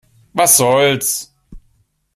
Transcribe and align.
Was 0.33 0.55
soll's? 0.57 1.29